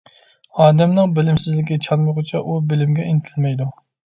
[0.63, 3.71] ئادەمنىڭ بىلىمسىزلىكى چانمىغۇچە، ئۇ بىلىمگە ئىنتىلمەيدۇ.